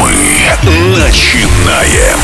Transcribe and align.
Мы 0.00 0.12
начинаем. 0.98 2.18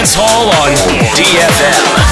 Dance 0.00 0.14
Hall 0.14 0.48
on 0.48 0.72
DFM. 1.14 2.09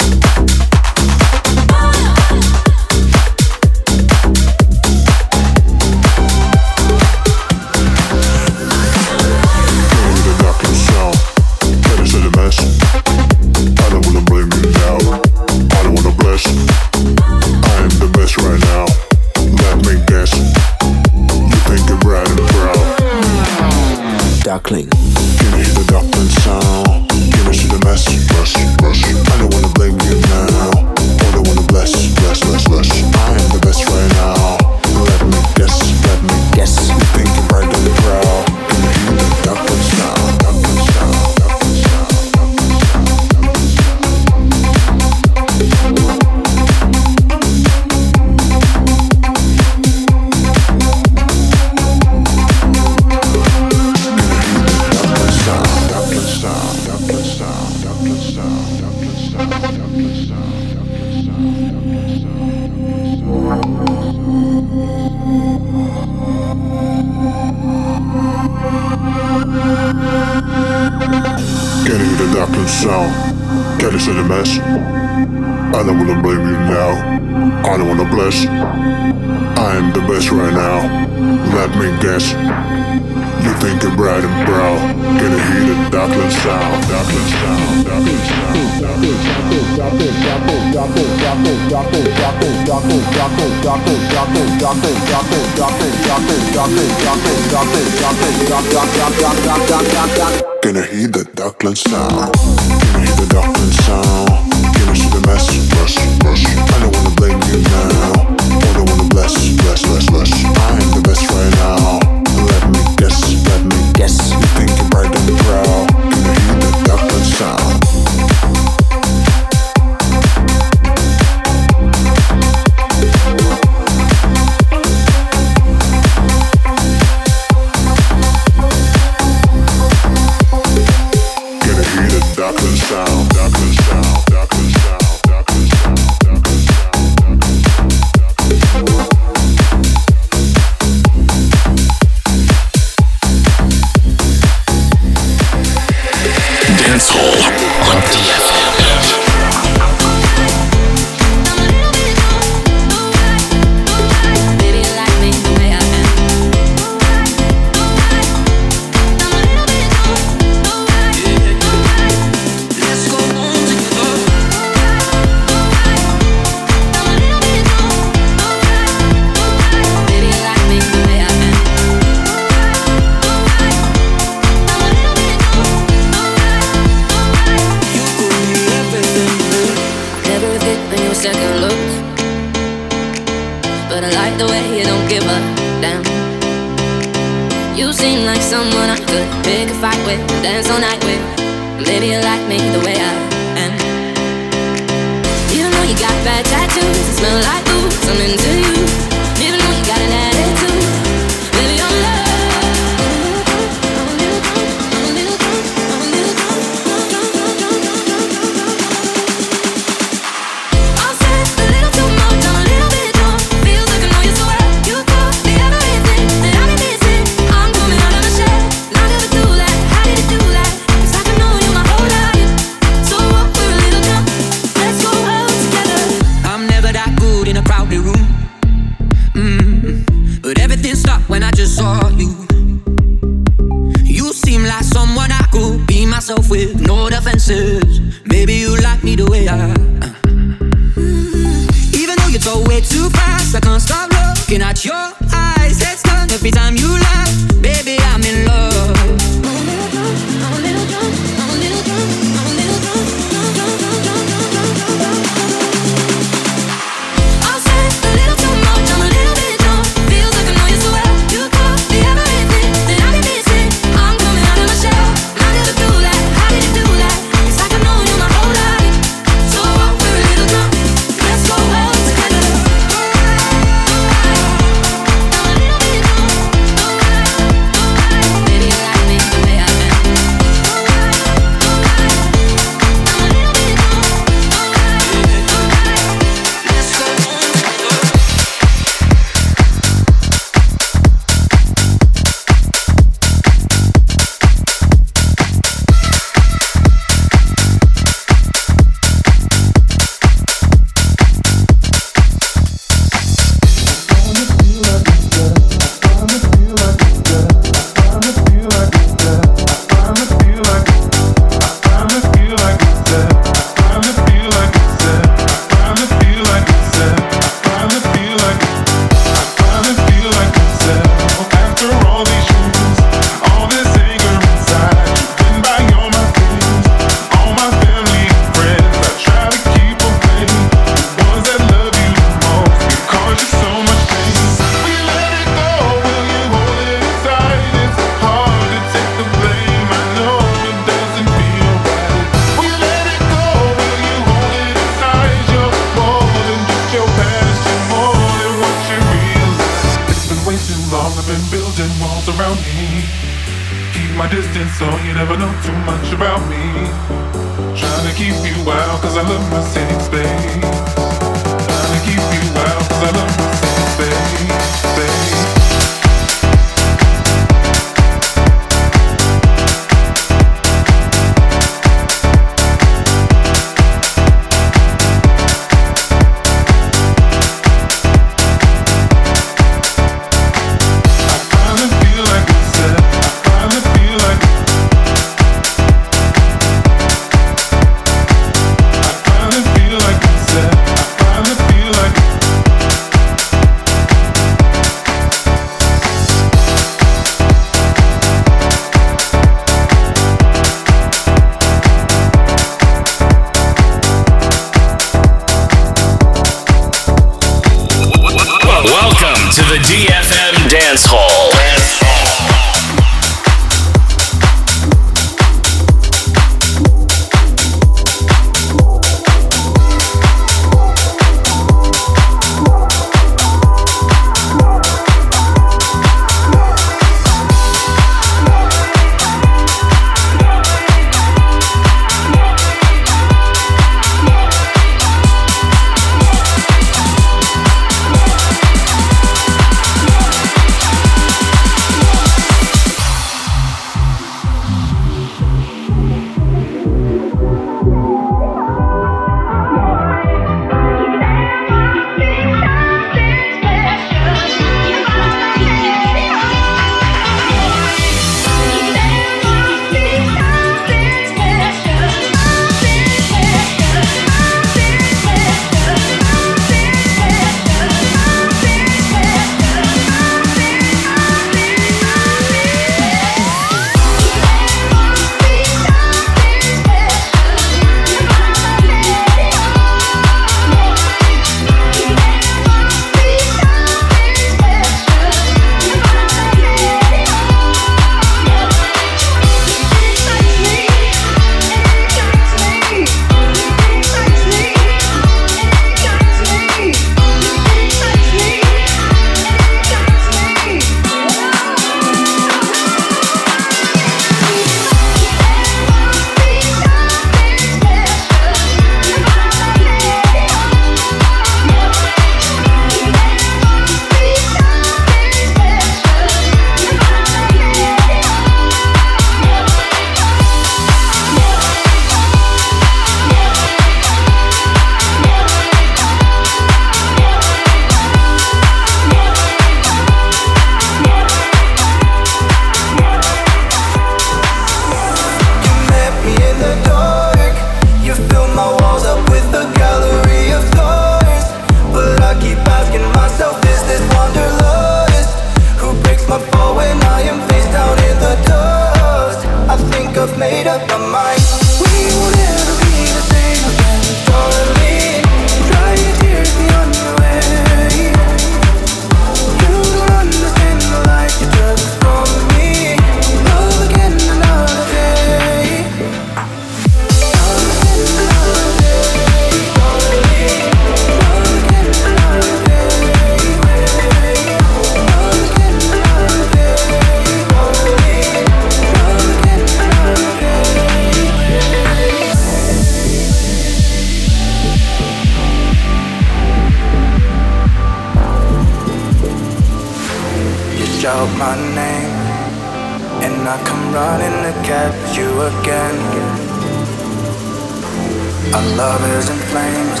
Our 598.54 598.62
love 598.76 599.02
is 599.18 599.28
in 599.28 599.38
flames, 599.50 600.00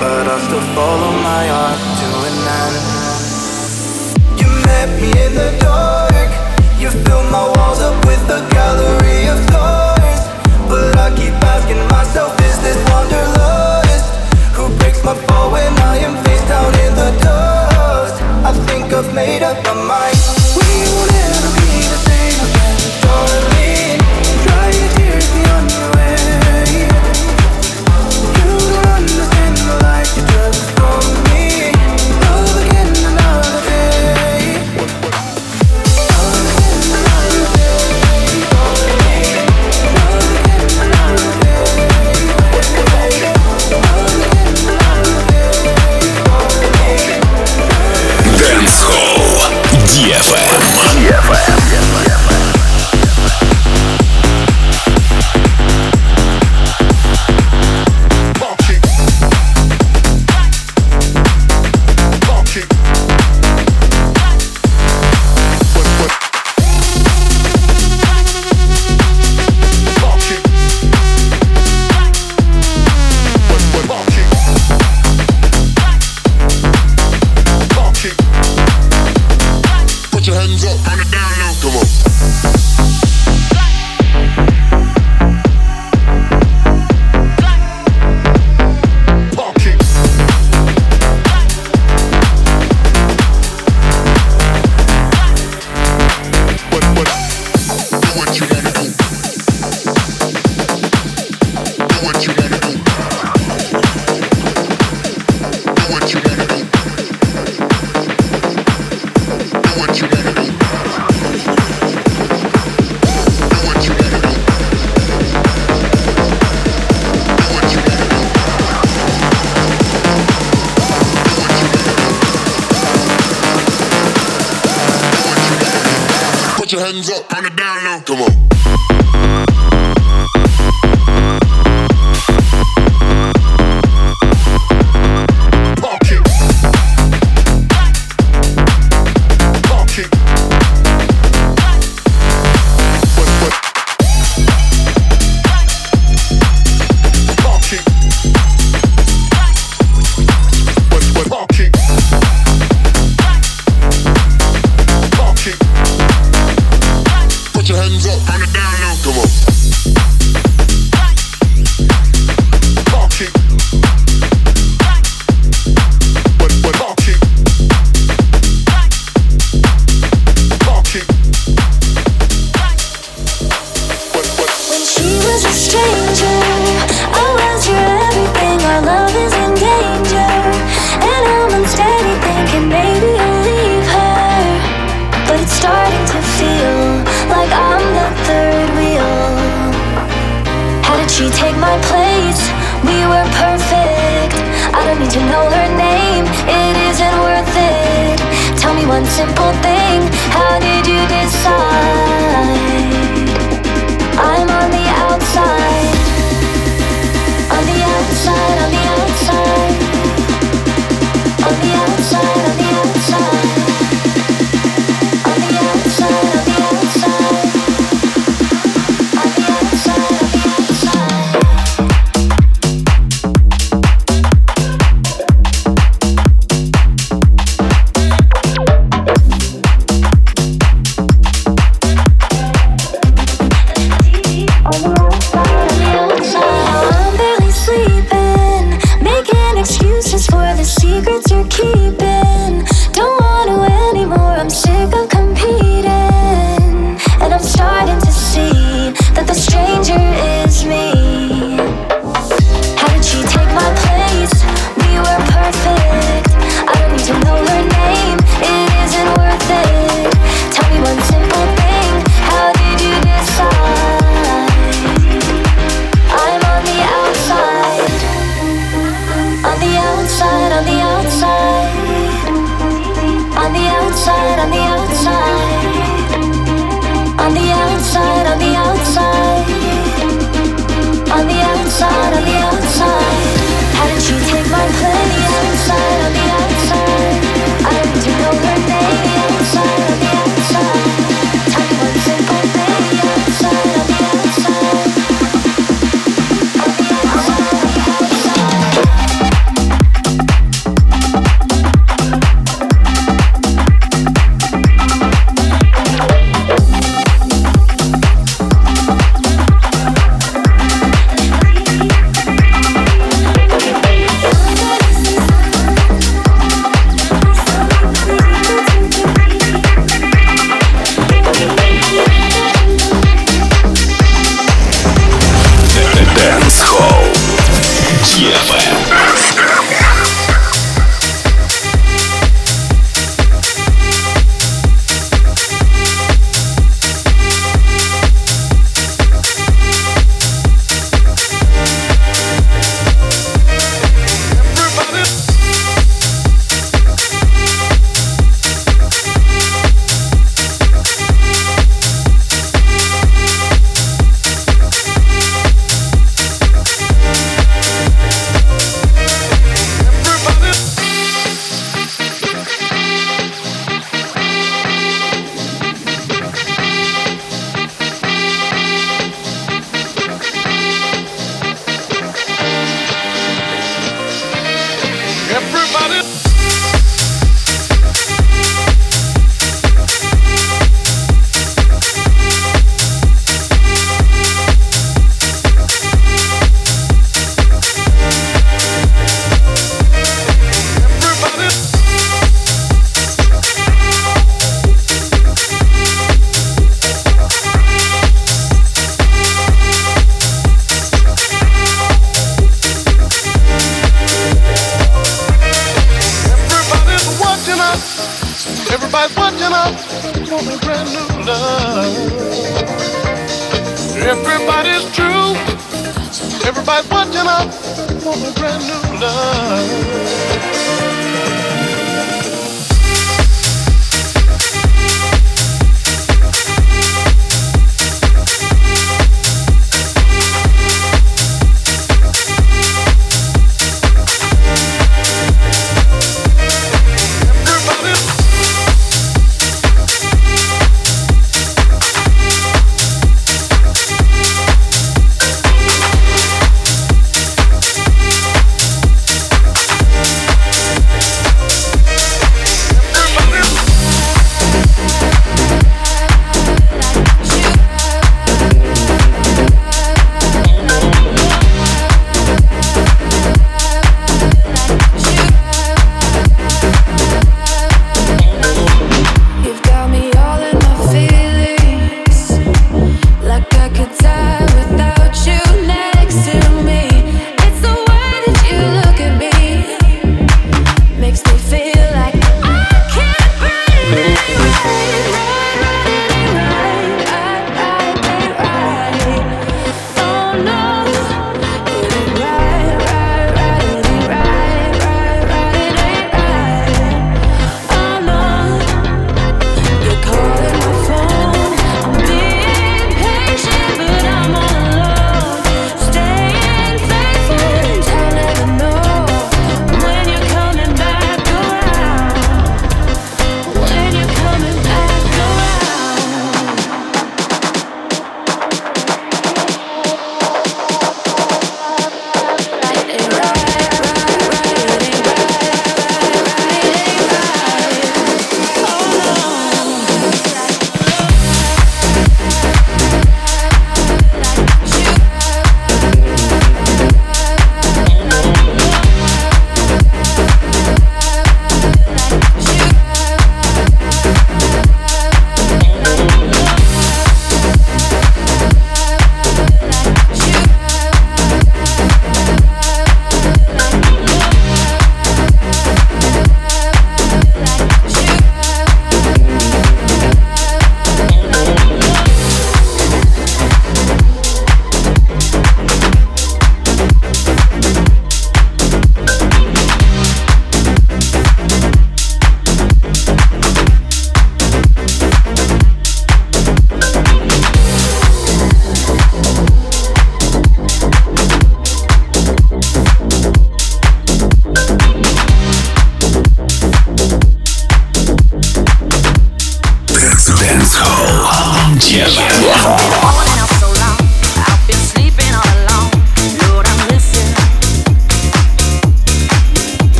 but 0.00 0.26
I 0.26 0.36
still 0.42 0.66
follow 0.74 1.12
my 1.22 1.44
heart 1.54 1.78
to 2.00 2.08
an 2.28 2.36
end. 2.62 2.76
You 4.40 4.48
met 4.66 4.88
me 4.98 5.10
in 5.24 5.32
the 5.38 5.50
dark. 5.62 6.30
You 6.82 6.90
filled 6.90 7.30
my 7.30 7.46
walls 7.54 7.80
up 7.80 7.94
with 8.04 8.20
a 8.28 8.42
gallery 8.50 9.28
of 9.30 9.38
stars, 9.48 10.20
but 10.68 10.98
I 10.98 11.14
keep 11.14 11.32
asking 11.54 11.78
myself, 11.94 12.34
is 12.42 12.58
this 12.60 12.76
wanderlust? 12.90 14.06
Who 14.58 14.68
breaks 14.78 15.04
my 15.04 15.14
fall 15.14 15.52
when 15.52 15.72
I 15.78 15.98
am 15.98 16.22
face 16.24 16.44
down 16.48 16.74
in 16.84 16.92
the 16.98 17.10
dust? 17.22 18.20
I 18.44 18.52
think 18.66 18.92
I've 18.92 19.14
made 19.14 19.42
up 19.44 19.62
my 19.64 19.74
mind. 19.74 20.13